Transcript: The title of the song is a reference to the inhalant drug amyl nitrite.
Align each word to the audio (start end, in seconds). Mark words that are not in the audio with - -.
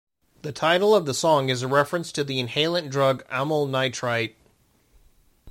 The 0.41 0.51
title 0.51 0.95
of 0.95 1.05
the 1.05 1.13
song 1.13 1.49
is 1.49 1.61
a 1.61 1.67
reference 1.67 2.11
to 2.13 2.23
the 2.23 2.39
inhalant 2.43 2.89
drug 2.89 3.23
amyl 3.29 3.67
nitrite. 3.67 4.35